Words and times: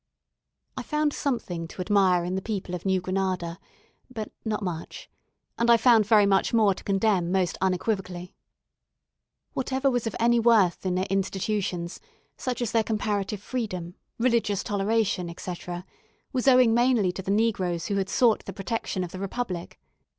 I 0.75 0.81
found 0.81 1.13
something 1.13 1.67
to 1.67 1.79
admire 1.79 2.23
in 2.23 2.33
the 2.33 2.41
people 2.41 2.73
of 2.73 2.87
New 2.87 2.99
Granada, 3.01 3.59
but 4.09 4.31
not 4.43 4.63
much; 4.63 5.11
and 5.59 5.69
I 5.69 5.77
found 5.77 6.07
very 6.07 6.25
much 6.25 6.55
more 6.55 6.73
to 6.73 6.83
condemn 6.83 7.31
most 7.31 7.55
unequivocally. 7.61 8.33
Whatever 9.53 9.91
was 9.91 10.07
of 10.07 10.15
any 10.19 10.39
worth 10.39 10.87
in 10.87 10.95
their 10.95 11.05
institutions, 11.11 11.99
such 12.35 12.63
as 12.63 12.71
their 12.71 12.81
comparative 12.83 13.43
freedom, 13.43 13.93
religious 14.17 14.63
toleration, 14.63 15.29
etc., 15.29 15.85
was 16.33 16.47
owing 16.47 16.73
mainly 16.73 17.11
to 17.11 17.21
the 17.21 17.29
negroes 17.29 17.85
who 17.85 17.97
had 17.97 18.09
sought 18.09 18.45
the 18.45 18.53
protection 18.53 19.03
of 19.03 19.11
the 19.11 19.19
republic. 19.19 19.79